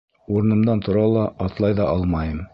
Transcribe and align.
Урынымдан 0.35 0.81
тора 0.87 1.05
ла, 1.13 1.27
атлай 1.49 1.81
ҙа 1.83 1.91
алмайым. 1.93 2.47